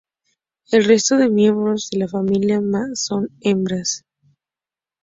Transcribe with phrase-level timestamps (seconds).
[0.71, 2.59] El resto de miembros de la familia
[2.95, 4.03] son hembras.